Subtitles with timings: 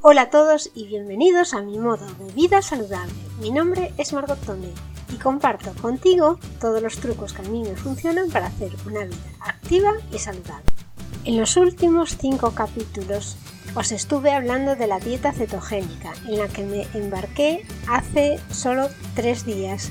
[0.00, 3.12] Hola a todos y bienvenidos a mi modo de vida saludable.
[3.40, 4.68] Mi nombre es Margot Tome
[5.12, 9.16] y comparto contigo todos los trucos que a mí me funcionan para hacer una vida
[9.40, 10.64] activa y saludable.
[11.24, 13.36] En los últimos cinco capítulos
[13.74, 19.44] os estuve hablando de la dieta cetogénica en la que me embarqué hace solo tres
[19.44, 19.90] días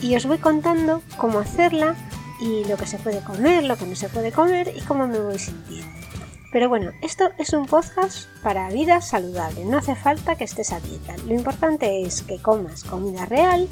[0.00, 1.96] y os voy contando cómo hacerla
[2.40, 5.18] y lo que se puede comer, lo que no se puede comer y cómo me
[5.18, 5.97] voy sintiendo.
[6.50, 10.80] Pero bueno, esto es un podcast para vida saludable, no hace falta que estés a
[10.80, 11.14] dieta.
[11.26, 13.68] Lo importante es que comas comida real,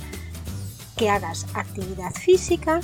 [0.97, 2.81] que hagas actividad física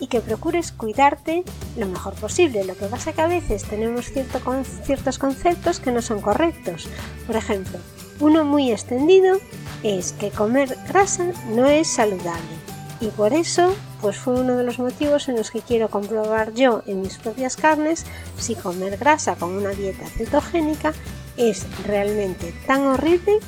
[0.00, 1.44] y que procures cuidarte
[1.76, 2.64] lo mejor posible.
[2.64, 6.88] Lo que pasa que a veces tenemos ciertos conceptos que no son correctos.
[7.26, 7.78] Por ejemplo,
[8.18, 9.38] uno muy extendido
[9.84, 12.56] es que comer grasa no es saludable
[13.00, 16.82] y por eso pues fue uno de los motivos en los que quiero comprobar yo
[16.86, 18.04] en mis propias carnes
[18.36, 20.92] si comer grasa con una dieta cetogénica
[21.36, 23.38] es realmente tan horrible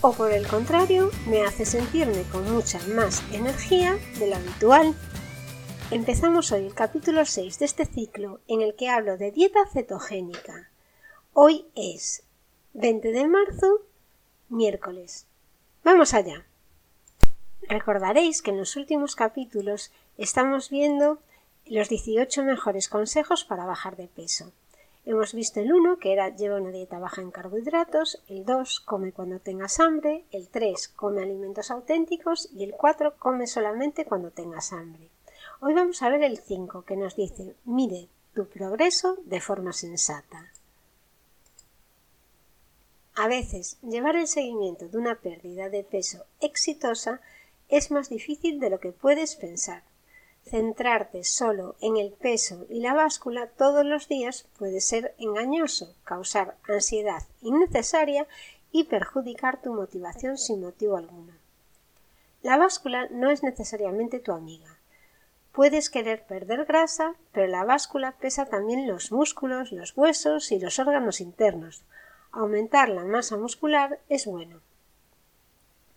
[0.00, 4.94] o por el contrario me hace sentirme con mucha más energía de lo habitual.
[5.90, 10.70] Empezamos hoy el capítulo 6 de este ciclo en el que hablo de dieta cetogénica.
[11.32, 12.22] Hoy es
[12.74, 13.82] 20 de marzo,
[14.48, 15.26] miércoles.
[15.82, 16.46] Vamos allá.
[17.62, 21.18] Recordaréis que en los últimos capítulos estamos viendo
[21.66, 24.52] los 18 mejores consejos para bajar de peso.
[25.04, 29.12] Hemos visto el 1, que era lleva una dieta baja en carbohidratos, el 2, come
[29.12, 34.72] cuando tengas hambre, el 3, come alimentos auténticos y el 4, come solamente cuando tengas
[34.72, 35.08] hambre.
[35.60, 40.52] Hoy vamos a ver el 5, que nos dice, mide tu progreso de forma sensata.
[43.14, 47.20] A veces, llevar el seguimiento de una pérdida de peso exitosa
[47.68, 49.82] es más difícil de lo que puedes pensar.
[50.44, 56.56] Centrarte solo en el peso y la báscula todos los días puede ser engañoso, causar
[56.68, 58.28] ansiedad innecesaria
[58.70, 61.32] y perjudicar tu motivación sin motivo alguno.
[62.42, 64.78] La báscula no es necesariamente tu amiga.
[65.50, 70.78] Puedes querer perder grasa, pero la báscula pesa también los músculos, los huesos y los
[70.78, 71.82] órganos internos.
[72.30, 74.60] Aumentar la masa muscular es bueno.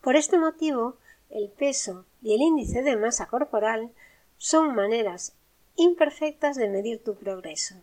[0.01, 0.95] Por este motivo,
[1.29, 3.91] el peso y el índice de masa corporal
[4.37, 5.33] son maneras
[5.75, 7.75] imperfectas de medir tu progreso.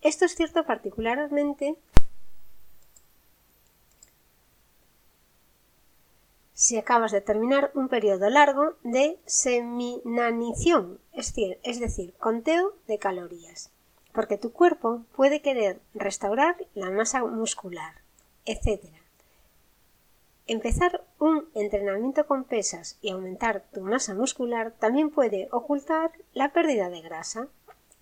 [0.00, 1.76] Esto es cierto particularmente
[6.58, 12.98] si acabas de terminar un periodo largo de seminanición, es decir, es decir, conteo de
[12.98, 13.70] calorías,
[14.12, 17.94] porque tu cuerpo puede querer restaurar la masa muscular,
[18.44, 18.97] etc.
[20.48, 26.88] Empezar un entrenamiento con pesas y aumentar tu masa muscular también puede ocultar la pérdida
[26.88, 27.48] de grasa.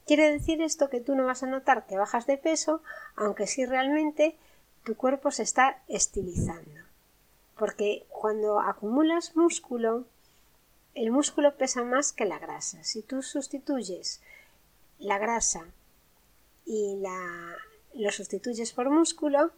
[0.07, 2.83] Quiere decir esto que tú no vas a notar que bajas de peso,
[3.17, 4.39] aunque sí realmente
[4.85, 6.83] tu cuerpo se está estilizando.
[7.59, 10.05] Porque cuando acumulas músculo,
[10.95, 12.85] el músculo pesa más que la grasa.
[12.85, 14.23] Si tú sustituyes
[15.01, 15.67] la grasa
[16.65, 17.57] y la,
[17.95, 19.51] lo sustituyes por músculo,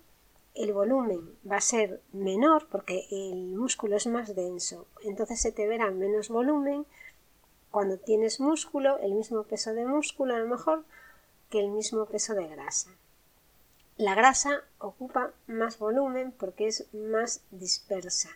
[0.59, 5.69] el volumen va a ser menor porque el músculo es más denso, entonces se te
[5.69, 6.85] verá menos volumen
[7.71, 10.85] cuando tienes músculo, el mismo peso de músculo a lo mejor
[11.49, 12.91] que el mismo peso de grasa.
[13.97, 18.31] La grasa ocupa más volumen porque es más dispersa.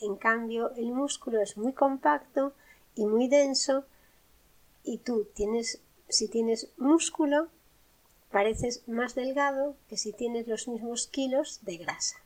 [0.00, 2.52] En cambio, el músculo es muy compacto
[2.94, 3.84] y muy denso
[4.84, 7.48] y tú tienes, si tienes músculo,
[8.30, 12.16] pareces más delgado que si tienes los mismos kilos de grasa.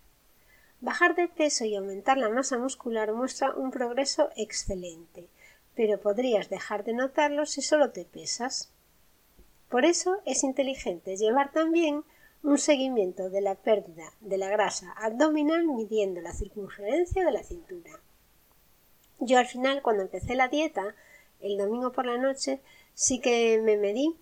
[0.81, 5.29] Bajar de peso y aumentar la masa muscular muestra un progreso excelente,
[5.75, 8.73] pero podrías dejar de notarlo si solo te pesas.
[9.69, 12.05] Por eso es inteligente llevar también
[12.43, 18.01] un seguimiento de la pérdida de la grasa abdominal midiendo la circunferencia de la cintura.
[19.21, 20.97] Yo al final, cuando empecé la dieta,
[21.41, 22.61] el domingo por la noche,
[22.95, 24.17] sí que me medí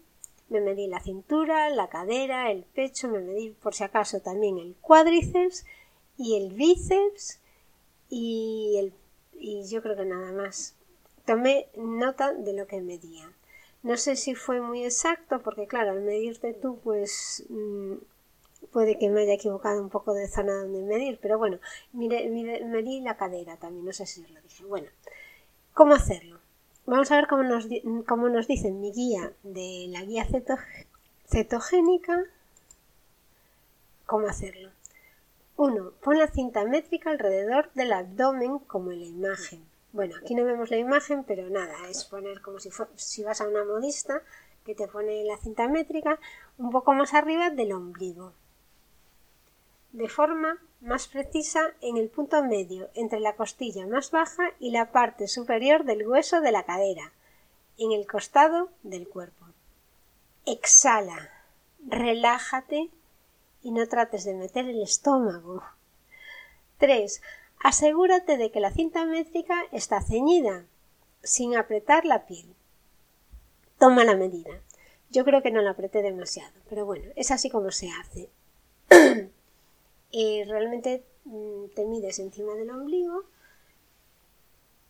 [0.50, 4.74] me medí la cintura, la cadera, el pecho, me medí por si acaso también el
[4.80, 5.64] cuádriceps
[6.18, 7.40] y el bíceps
[8.10, 8.92] y, el,
[9.38, 10.74] y yo creo que nada más.
[11.24, 13.32] Tomé nota de lo que medía.
[13.82, 17.94] No sé si fue muy exacto porque claro, al medirte tú pues mm,
[18.72, 21.58] puede que me haya equivocado un poco de zona donde medir, pero bueno,
[21.92, 24.64] mire, medí la cadera también, no sé si os lo dije.
[24.64, 24.88] Bueno,
[25.72, 26.39] ¿cómo hacerlo?
[26.90, 27.68] Vamos a ver cómo nos,
[28.04, 30.26] cómo nos dice mi guía de la guía
[31.24, 32.24] cetogénica
[34.06, 34.70] cómo hacerlo.
[35.56, 35.92] 1.
[36.02, 39.64] Pon la cinta métrica alrededor del abdomen como en la imagen.
[39.92, 43.46] Bueno, aquí no vemos la imagen, pero nada, es poner como si, si vas a
[43.46, 44.20] una modista
[44.64, 46.18] que te pone la cinta métrica
[46.58, 48.32] un poco más arriba del ombligo.
[49.92, 54.92] De forma más precisa en el punto medio entre la costilla más baja y la
[54.92, 57.12] parte superior del hueso de la cadera,
[57.76, 59.46] en el costado del cuerpo.
[60.46, 61.30] Exhala,
[61.86, 62.90] relájate
[63.62, 65.62] y no trates de meter el estómago.
[66.78, 67.20] 3.
[67.62, 70.64] Asegúrate de que la cinta métrica está ceñida,
[71.22, 72.54] sin apretar la piel.
[73.78, 74.60] Toma la medida.
[75.10, 78.30] Yo creo que no la apreté demasiado, pero bueno, es así como se hace.
[80.12, 83.24] realmente mm, te mides encima del ombligo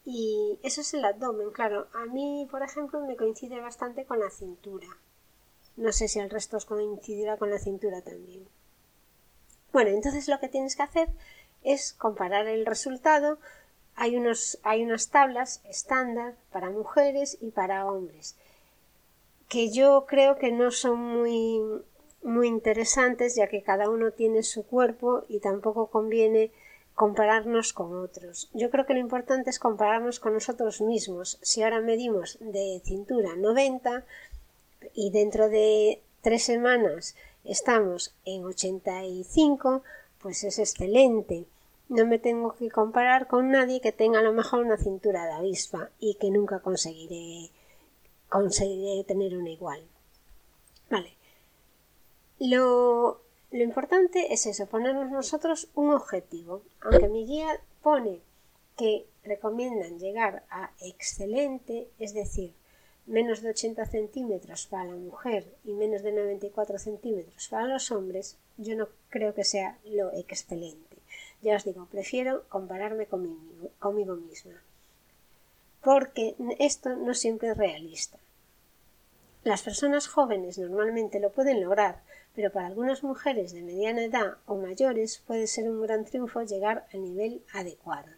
[0.05, 1.88] y eso es el abdomen, claro.
[1.93, 4.88] A mí, por ejemplo, me coincide bastante con la cintura.
[5.76, 8.46] No sé si al resto os coincidirá con la cintura también.
[9.72, 11.08] Bueno, entonces lo que tienes que hacer
[11.62, 13.38] es comparar el resultado.
[13.94, 18.37] Hay, unos, hay unas tablas estándar para mujeres y para hombres
[19.50, 21.61] que yo creo que no son muy,
[22.22, 26.52] muy interesantes ya que cada uno tiene su cuerpo y tampoco conviene
[26.94, 28.50] compararnos con otros.
[28.52, 31.38] Yo creo que lo importante es compararnos con nosotros mismos.
[31.40, 34.05] Si ahora medimos de cintura 90
[34.94, 39.82] y dentro de tres semanas estamos en 85,
[40.20, 41.46] pues es excelente.
[41.88, 45.32] No me tengo que comparar con nadie que tenga a lo mejor una cintura de
[45.32, 47.50] avispa y que nunca conseguiré,
[48.28, 49.82] conseguiré tener una igual.
[50.90, 51.19] Vale.
[52.41, 53.21] Lo,
[53.51, 56.63] lo importante es eso, ponernos nosotros un objetivo.
[56.81, 58.21] Aunque mi guía pone
[58.79, 62.55] que recomiendan llegar a excelente, es decir,
[63.05, 68.39] menos de 80 centímetros para la mujer y menos de 94 centímetros para los hombres,
[68.57, 70.97] yo no creo que sea lo excelente.
[71.43, 74.63] Ya os digo, prefiero compararme conmigo, conmigo misma.
[75.83, 78.19] Porque esto no siempre es realista.
[79.43, 82.03] Las personas jóvenes normalmente lo pueden lograr,
[82.35, 86.87] pero para algunas mujeres de mediana edad o mayores puede ser un gran triunfo llegar
[86.93, 88.11] al nivel adecuado.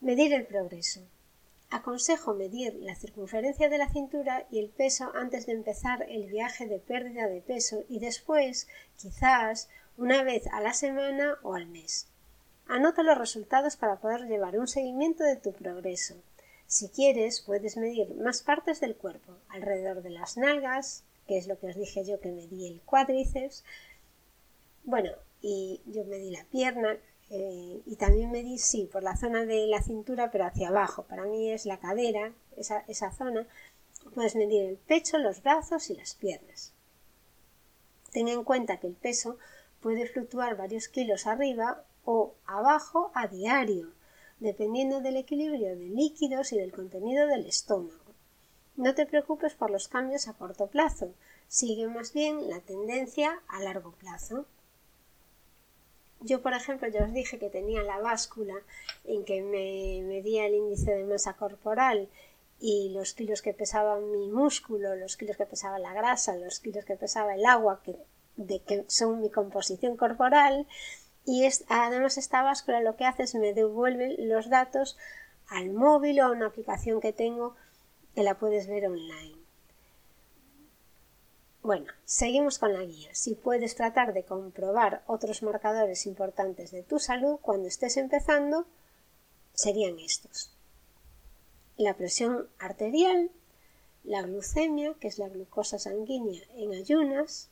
[0.00, 1.00] Medir el progreso.
[1.70, 6.66] Aconsejo medir la circunferencia de la cintura y el peso antes de empezar el viaje
[6.66, 12.06] de pérdida de peso y después, quizás, una vez a la semana o al mes.
[12.68, 16.14] Anota los resultados para poder llevar un seguimiento de tu progreso.
[16.70, 21.58] Si quieres, puedes medir más partes del cuerpo, alrededor de las nalgas, que es lo
[21.58, 23.64] que os dije yo que medí el cuádriceps.
[24.84, 25.10] Bueno,
[25.42, 26.96] y yo medí la pierna
[27.28, 31.02] eh, y también medí, sí, por la zona de la cintura, pero hacia abajo.
[31.02, 33.48] Para mí es la cadera, esa, esa zona.
[34.14, 36.72] Puedes medir el pecho, los brazos y las piernas.
[38.12, 39.38] Ten en cuenta que el peso
[39.80, 43.90] puede fluctuar varios kilos arriba o abajo a diario,
[44.40, 48.10] dependiendo del equilibrio de líquidos y del contenido del estómago.
[48.76, 51.12] No te preocupes por los cambios a corto plazo,
[51.48, 54.46] sigue más bien la tendencia a largo plazo.
[56.20, 58.54] Yo, por ejemplo, ya os dije que tenía la báscula
[59.04, 62.08] en que me medía el índice de masa corporal
[62.60, 66.84] y los kilos que pesaba mi músculo, los kilos que pesaba la grasa, los kilos
[66.84, 67.96] que pesaba el agua, que,
[68.36, 70.66] de que son mi composición corporal.
[71.24, 74.96] Y es, además esta báscula lo que hace es me devuelve los datos
[75.48, 77.56] al móvil o a una aplicación que tengo
[78.14, 79.36] que la puedes ver online.
[81.62, 83.10] Bueno, seguimos con la guía.
[83.12, 88.66] Si puedes tratar de comprobar otros marcadores importantes de tu salud cuando estés empezando,
[89.52, 90.54] serían estos.
[91.76, 93.30] La presión arterial,
[94.04, 97.50] la glucemia, que es la glucosa sanguínea en ayunas,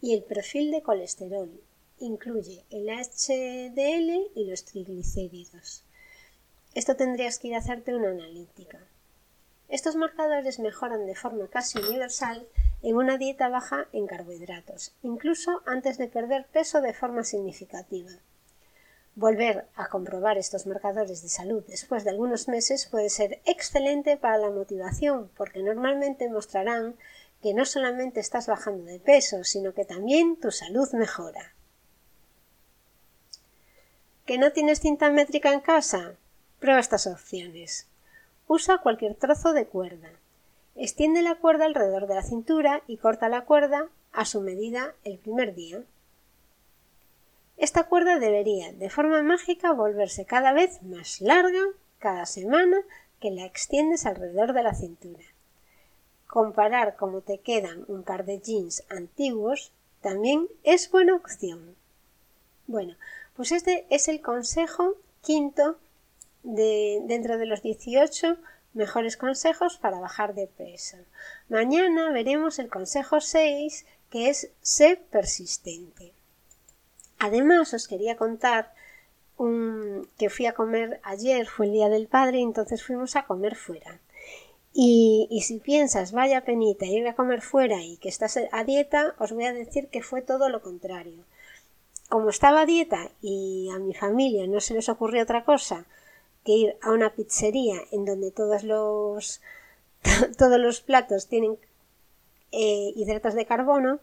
[0.00, 1.60] y el perfil de colesterol.
[2.04, 5.84] Incluye el HDL y los triglicéridos.
[6.74, 8.80] Esto tendrías que ir a hacerte una analítica.
[9.68, 12.48] Estos marcadores mejoran de forma casi universal
[12.82, 18.10] en una dieta baja en carbohidratos, incluso antes de perder peso de forma significativa.
[19.14, 24.38] Volver a comprobar estos marcadores de salud después de algunos meses puede ser excelente para
[24.38, 26.96] la motivación, porque normalmente mostrarán
[27.40, 31.54] que no solamente estás bajando de peso, sino que también tu salud mejora.
[34.32, 36.14] ¿Que no tienes cinta métrica en casa?
[36.58, 37.86] Prueba estas opciones.
[38.48, 40.08] Usa cualquier trozo de cuerda.
[40.74, 45.18] Extiende la cuerda alrededor de la cintura y corta la cuerda a su medida el
[45.18, 45.82] primer día.
[47.58, 51.64] Esta cuerda debería, de forma mágica, volverse cada vez más larga
[51.98, 52.78] cada semana
[53.20, 55.24] que la extiendes alrededor de la cintura.
[56.26, 61.76] Comparar cómo te quedan un par de jeans antiguos también es buena opción.
[62.66, 62.94] Bueno,
[63.34, 65.78] pues este es el consejo quinto
[66.42, 68.36] de, dentro de los 18
[68.74, 70.96] mejores consejos para bajar de peso.
[71.48, 76.12] Mañana veremos el consejo 6 que es ser persistente.
[77.18, 78.74] Además, os quería contar
[79.36, 83.54] un, que fui a comer ayer, fue el Día del Padre, entonces fuimos a comer
[83.56, 84.00] fuera.
[84.74, 89.14] Y, y, si piensas, vaya penita, ir a comer fuera y que estás a dieta,
[89.18, 91.24] os voy a decir que fue todo lo contrario.
[92.12, 95.86] Como estaba a dieta y a mi familia no se les ocurrió otra cosa
[96.44, 99.40] que ir a una pizzería en donde todos los,
[100.36, 101.56] todos los platos tienen
[102.50, 104.00] eh, hidratos de carbono,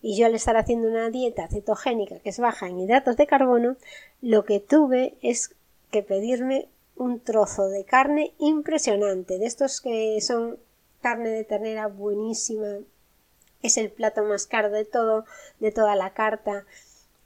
[0.00, 3.76] y yo al estar haciendo una dieta cetogénica que es baja en hidratos de carbono,
[4.22, 5.54] lo que tuve es
[5.92, 6.66] que pedirme
[6.96, 10.58] un trozo de carne impresionante, de estos que son
[11.00, 12.78] carne de ternera buenísima,
[13.62, 15.26] es el plato más caro de todo,
[15.60, 16.66] de toda la carta,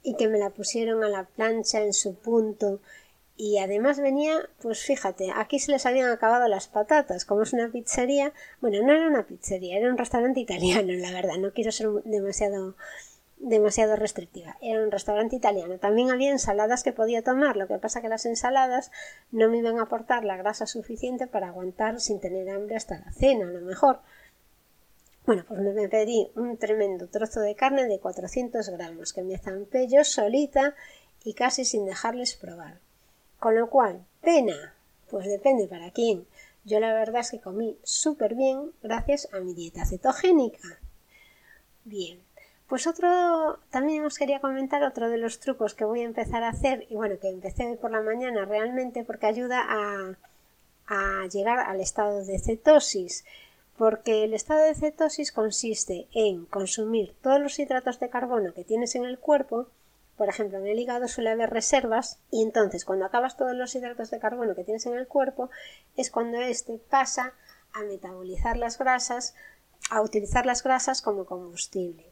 [0.07, 2.79] y que me la pusieron a la plancha en su punto,
[3.35, 7.69] y además venía, pues fíjate, aquí se les habían acabado las patatas, como es una
[7.69, 11.89] pizzería, bueno, no era una pizzería, era un restaurante italiano, la verdad, no quiero ser
[12.05, 12.75] demasiado
[13.39, 14.57] demasiado restrictiva.
[14.61, 15.77] Era un restaurante italiano.
[15.77, 18.91] También había ensaladas que podía tomar, lo que pasa que las ensaladas
[19.31, 23.11] no me iban a aportar la grasa suficiente para aguantar sin tener hambre hasta la
[23.11, 23.99] cena, a lo mejor.
[25.27, 29.89] Bueno, pues me pedí un tremendo trozo de carne de 400 gramos que me zampé
[29.89, 30.73] yo solita
[31.21, 32.79] y casi sin dejarles probar.
[33.37, 34.73] Con lo cual, pena,
[35.09, 36.25] pues depende para quién.
[36.63, 40.79] Yo la verdad es que comí súper bien gracias a mi dieta cetogénica.
[41.83, 42.23] Bien,
[42.69, 46.49] pues otro, también os quería comentar otro de los trucos que voy a empezar a
[46.49, 50.15] hacer, y bueno, que empecé hoy por la mañana realmente porque ayuda a,
[50.87, 53.25] a llegar al estado de cetosis,
[53.77, 58.95] porque el estado de cetosis consiste en consumir todos los hidratos de carbono que tienes
[58.95, 59.67] en el cuerpo,
[60.17, 64.09] por ejemplo, en el hígado suele haber reservas y entonces cuando acabas todos los hidratos
[64.09, 65.51] de carbono que tienes en el cuerpo
[65.95, 67.33] es cuando éste pasa
[67.73, 69.35] a metabolizar las grasas,
[69.91, 72.11] a utilizar las grasas como combustible.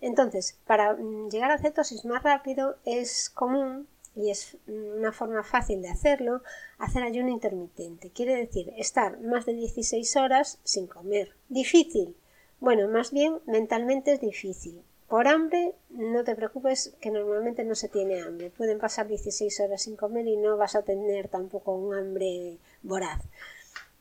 [0.00, 5.82] Entonces, para mm, llegar a cetosis más rápido es común y es una forma fácil
[5.82, 6.42] de hacerlo,
[6.78, 8.10] hacer ayuno intermitente.
[8.10, 11.32] Quiere decir estar más de 16 horas sin comer.
[11.48, 12.16] ¿Difícil?
[12.60, 14.82] Bueno, más bien mentalmente es difícil.
[15.08, 18.50] Por hambre, no te preocupes que normalmente no se tiene hambre.
[18.50, 23.22] Pueden pasar 16 horas sin comer y no vas a tener tampoco un hambre voraz.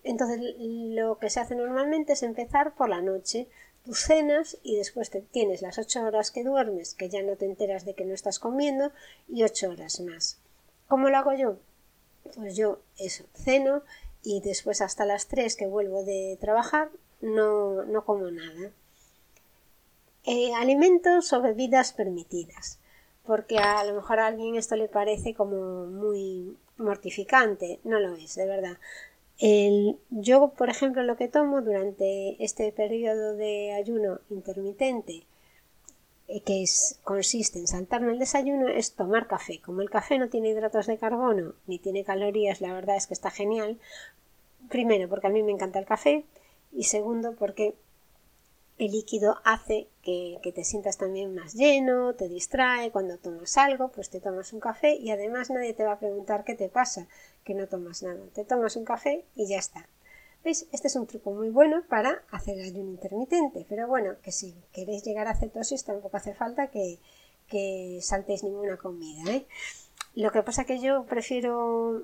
[0.04, 3.48] Entonces, lo que se hace normalmente es empezar por la noche,
[3.84, 7.46] tus cenas y después te tienes las ocho horas que duermes, que ya no te
[7.46, 8.92] enteras de que no estás comiendo,
[9.28, 10.40] y ocho horas más.
[10.88, 11.58] ¿Cómo lo hago yo?
[12.36, 13.84] Pues yo eso, ceno
[14.24, 16.90] y después hasta las tres que vuelvo de trabajar
[17.22, 18.72] no, no como nada.
[20.26, 22.80] Eh, alimentos o bebidas permitidas,
[23.26, 28.36] porque a lo mejor a alguien esto le parece como muy mortificante, no lo es,
[28.36, 28.78] de verdad.
[29.40, 35.24] El, yo, por ejemplo, lo que tomo durante este periodo de ayuno intermitente,
[36.28, 39.60] eh, que es, consiste en saltarme el desayuno, es tomar café.
[39.60, 43.14] Como el café no tiene hidratos de carbono ni tiene calorías, la verdad es que
[43.14, 43.80] está genial.
[44.70, 46.26] Primero, porque a mí me encanta el café
[46.72, 47.76] y segundo, porque
[48.78, 54.10] el líquido hace que, te sientas también más lleno, te distrae, cuando tomas algo, pues
[54.10, 57.08] te tomas un café y además nadie te va a preguntar qué te pasa,
[57.44, 59.88] que no tomas nada, te tomas un café y ya está.
[60.44, 60.68] ¿Veis?
[60.74, 65.04] Este es un truco muy bueno para hacer ayuno intermitente, pero bueno, que si queréis
[65.04, 67.00] llegar a cetosis tampoco hace falta que,
[67.48, 69.32] que saltéis ninguna comida.
[69.32, 69.46] ¿eh?
[70.16, 72.04] Lo que pasa que yo prefiero,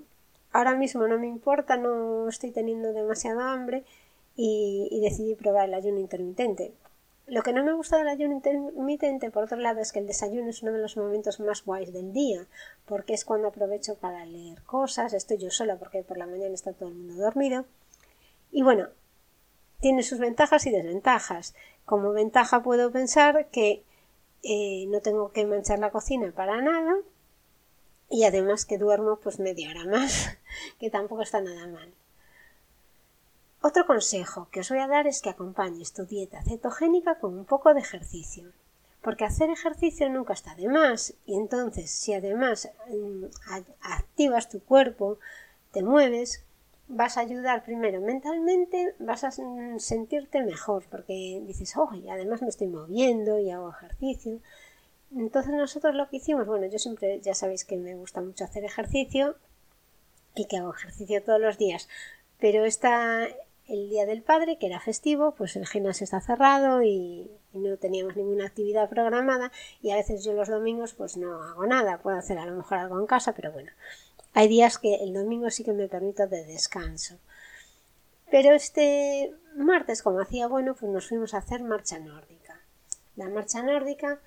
[0.53, 3.83] ahora mismo no me importa, no estoy teniendo demasiado hambre,
[4.41, 6.73] y, decidí probar el ayuno intermitente.
[7.27, 10.49] Lo que no me gusta del ayuno intermitente, por otro lado, es que el desayuno
[10.49, 12.47] es uno de los momentos más guays del día,
[12.85, 16.71] porque es cuando aprovecho para leer cosas, estoy yo sola porque por la mañana está
[16.71, 17.65] todo el mundo dormido.
[18.49, 18.87] Y bueno,
[19.81, 21.53] tiene sus ventajas y desventajas.
[21.83, 23.83] Como ventaja puedo pensar que
[24.41, 26.95] eh, no tengo que manchar la cocina para nada
[28.09, 30.29] y además que duermo pues media hora más,
[30.79, 31.93] que tampoco está nada mal.
[33.61, 37.45] Otro consejo que os voy a dar es que acompañes tu dieta cetogénica con un
[37.45, 38.51] poco de ejercicio.
[39.01, 41.13] Porque hacer ejercicio nunca está de más.
[41.25, 43.25] Y entonces, si además mm,
[43.81, 45.19] activas tu cuerpo,
[45.71, 46.43] te mueves,
[46.87, 50.85] vas a ayudar primero mentalmente, vas a sentirte mejor.
[50.89, 54.39] Porque dices, oh, y además me estoy moviendo y hago ejercicio.
[55.15, 58.63] Entonces nosotros lo que hicimos, bueno, yo siempre ya sabéis que me gusta mucho hacer
[58.63, 59.35] ejercicio
[60.35, 61.89] y que hago ejercicio todos los días.
[62.39, 63.27] Pero esta,
[63.69, 68.15] el Día del Padre, que era festivo, pues el gimnasio está cerrado y, no teníamos
[68.15, 72.37] ninguna actividad programada y a veces yo los domingos pues no hago nada, puedo hacer
[72.37, 73.71] a lo mejor algo en casa, pero bueno,
[74.33, 77.17] hay días que el domingo sí que me permito de descanso.
[78.29, 82.61] Pero este martes, como hacía bueno, pues nos fuimos a hacer marcha nórdica.
[83.15, 84.19] La marcha nórdica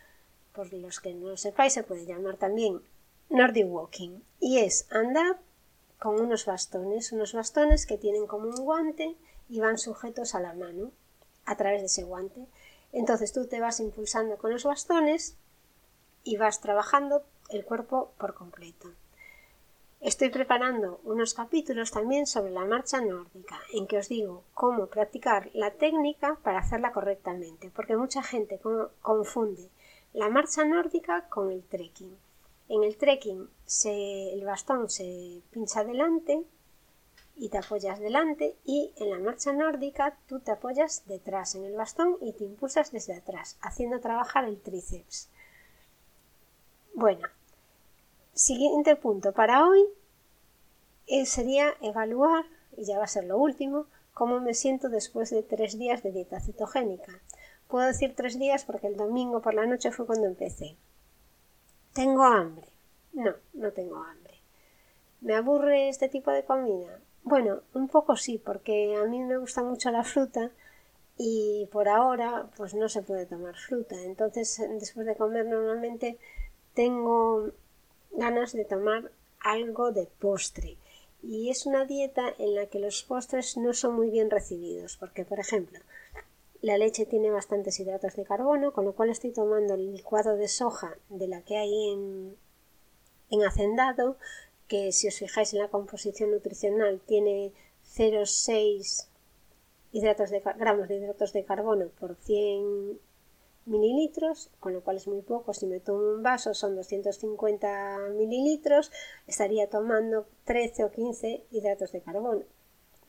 [0.53, 2.83] por los que no lo sepáis, se puede llamar también
[3.31, 4.21] Nordic Walking.
[4.41, 5.39] Y es andar
[5.99, 9.17] con unos bastones, unos bastones que tienen como un guante
[9.49, 10.91] y van sujetos a la mano
[11.45, 12.47] a través de ese guante.
[12.93, 15.37] Entonces tú te vas impulsando con los bastones
[16.25, 18.91] y vas trabajando el cuerpo por completo.
[20.01, 25.51] Estoy preparando unos capítulos también sobre la marcha nórdica, en que os digo cómo practicar
[25.55, 28.61] la técnica para hacerla correctamente, porque mucha gente
[29.01, 29.71] confunde
[30.13, 32.17] la marcha nórdica con el trekking.
[32.69, 33.49] En el trekking
[33.85, 36.43] el bastón se pincha delante
[37.37, 41.75] y te apoyas delante y en la marcha nórdica tú te apoyas detrás en el
[41.75, 45.29] bastón y te impulsas desde atrás, haciendo trabajar el tríceps.
[46.95, 47.29] Bueno,
[48.35, 49.85] Siguiente punto para hoy
[51.07, 52.47] eh, sería evaluar,
[52.79, 53.85] y ya va a ser lo último,
[54.15, 57.21] cómo me siento después de tres días de dieta cetogénica.
[57.69, 60.77] Puedo decir tres días porque el domingo por la noche fue cuando empecé.
[61.93, 62.69] ¿Tengo hambre?
[63.13, 64.39] No, no tengo hambre.
[65.21, 67.01] ¿Me aburre este tipo de comida?
[67.25, 70.51] Bueno, un poco sí, porque a mí me gusta mucho la fruta
[71.17, 74.01] y por ahora pues no se puede tomar fruta.
[74.03, 76.19] Entonces después de comer normalmente
[76.75, 77.51] tengo
[78.13, 79.11] ganas de tomar
[79.41, 80.77] algo de postre.
[81.23, 85.25] Y es una dieta en la que los postres no son muy bien recibidos, porque,
[85.25, 85.79] por ejemplo,
[86.63, 90.49] la leche tiene bastantes hidratos de carbono, con lo cual estoy tomando el licuado de
[90.49, 92.37] soja de la que hay en,
[93.31, 94.17] en hacendado,
[94.73, 97.53] que si os fijáis en la composición nutricional tiene
[97.95, 99.07] 0,6
[99.93, 102.99] hidratos de, gramos de hidratos de carbono por 100
[103.67, 105.53] mililitros, con lo cual es muy poco.
[105.53, 108.91] Si me tomo un vaso son 250 mililitros,
[109.27, 112.45] estaría tomando 13 o 15 hidratos de carbono.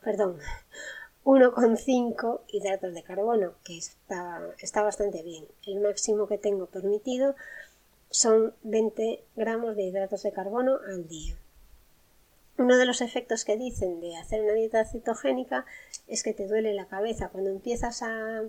[0.02, 0.36] Perdón,
[1.24, 5.46] 1,5 hidratos de carbono, que está, está bastante bien.
[5.66, 7.36] El máximo que tengo permitido
[8.10, 11.38] son 20 gramos de hidratos de carbono al día.
[12.56, 15.66] Uno de los efectos que dicen de hacer una dieta cetogénica
[16.06, 17.28] es que te duele la cabeza.
[17.28, 18.44] Cuando empiezas a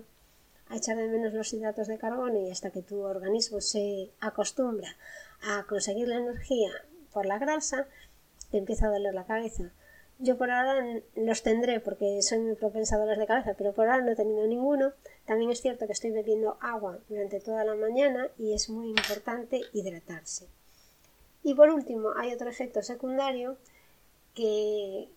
[0.68, 4.96] a echar de menos los hidratos de carbono y hasta que tu organismo se acostumbra
[5.42, 6.70] a conseguir la energía
[7.12, 7.86] por la grasa,
[8.50, 9.70] te empieza a doler la cabeza.
[10.18, 10.82] Yo por ahora
[11.14, 14.16] los tendré porque soy muy propensa a dolores de cabeza, pero por ahora no he
[14.16, 14.92] tenido ninguno.
[15.26, 19.60] También es cierto que estoy bebiendo agua durante toda la mañana y es muy importante
[19.72, 20.48] hidratarse.
[21.42, 23.58] Y por último, hay otro efecto secundario
[24.36, 25.08] que,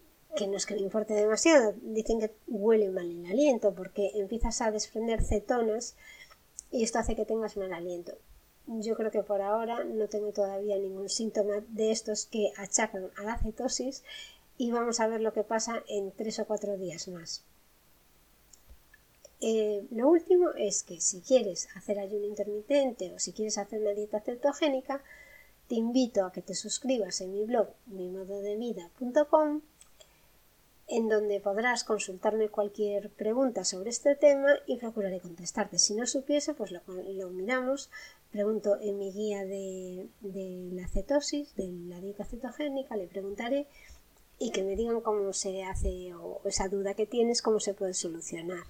[0.47, 4.71] no es que le importe demasiado, dicen que huele mal el aliento porque empiezas a
[4.71, 5.95] desprender cetonas
[6.71, 8.13] y esto hace que tengas mal aliento.
[8.65, 13.23] Yo creo que por ahora no tengo todavía ningún síntoma de estos que achacan a
[13.23, 14.03] la cetosis
[14.57, 17.43] y vamos a ver lo que pasa en tres o cuatro días más.
[19.41, 23.91] Eh, lo último es que si quieres hacer ayuno intermitente o si quieres hacer una
[23.91, 25.01] dieta cetogénica,
[25.69, 29.61] te invito a que te suscribas en mi blog mimododevida.com
[30.87, 35.77] en donde podrás consultarme cualquier pregunta sobre este tema y procuraré contestarte.
[35.77, 36.81] Si no supiese, pues lo,
[37.29, 37.91] miramos,
[38.31, 40.07] pregunto en mi guía de,
[40.73, 43.67] la cetosis, de la dieta cetogénica, le preguntaré
[44.39, 47.93] y que me digan cómo se hace o esa duda que tienes, cómo se puede
[47.93, 48.63] solucionar.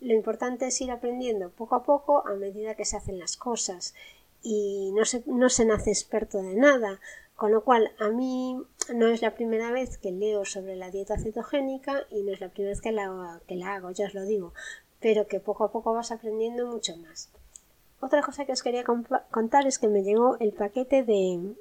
[0.00, 3.94] Lo importante es ir aprendiendo poco a poco a medida que se hacen las cosas
[4.42, 7.00] y no se, no se nace experto de nada.
[7.36, 8.60] Con lo cual, a mí
[8.92, 12.48] no es la primera vez que leo sobre la dieta cetogénica y no es la
[12.48, 14.52] primera vez que la, que la hago, ya os lo digo,
[15.00, 17.30] pero que poco a poco vas aprendiendo mucho más.
[18.00, 18.84] Otra cosa que os quería
[19.30, 21.54] contar es que me llegó el paquete de,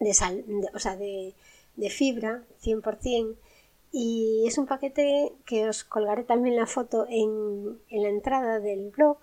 [0.00, 0.44] de sal,
[0.74, 1.34] o sea, de,
[1.76, 3.36] de fibra 100%
[3.92, 8.90] y es un paquete que os colgaré también la foto en, en la entrada del
[8.90, 9.18] blog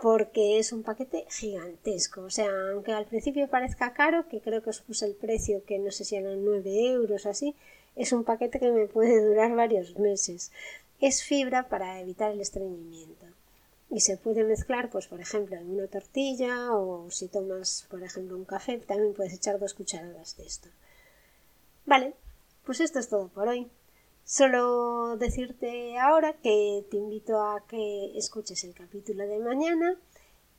[0.00, 2.22] porque es un paquete gigantesco.
[2.22, 5.78] O sea, aunque al principio parezca caro, que creo que os puse el precio, que
[5.78, 7.54] no sé si eran 9 euros o así,
[7.96, 10.52] es un paquete que me puede durar varios meses.
[11.00, 13.26] Es fibra para evitar el estreñimiento.
[13.90, 18.36] Y se puede mezclar, pues por ejemplo, en una tortilla o si tomas, por ejemplo,
[18.36, 20.68] un café, también puedes echar dos cucharadas de esto.
[21.86, 22.14] Vale,
[22.64, 23.68] pues esto es todo por hoy.
[24.30, 29.96] Solo decirte ahora que te invito a que escuches el capítulo de mañana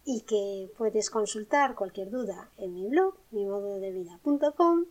[0.04, 4.88] y que puedes consultar cualquier duda en mi blog, mimododevida.com.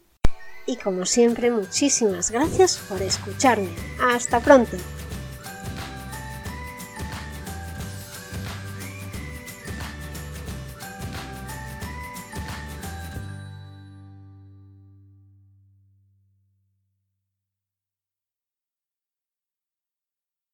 [0.64, 3.68] Y como siempre, muchísimas gracias por escucharme.
[4.00, 4.78] Hasta pronto.